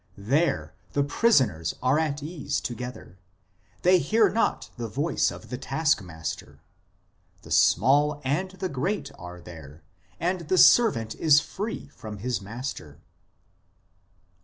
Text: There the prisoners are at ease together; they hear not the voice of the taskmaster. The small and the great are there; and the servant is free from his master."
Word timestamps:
There 0.17 0.73
the 0.93 1.03
prisoners 1.03 1.75
are 1.83 1.99
at 1.99 2.23
ease 2.23 2.59
together; 2.59 3.19
they 3.83 3.99
hear 3.99 4.31
not 4.31 4.71
the 4.75 4.87
voice 4.87 5.29
of 5.29 5.49
the 5.51 5.59
taskmaster. 5.59 6.59
The 7.43 7.51
small 7.51 8.19
and 8.23 8.49
the 8.49 8.67
great 8.69 9.11
are 9.19 9.39
there; 9.39 9.83
and 10.19 10.39
the 10.49 10.57
servant 10.57 11.13
is 11.13 11.39
free 11.39 11.89
from 11.89 12.17
his 12.17 12.41
master." 12.41 12.99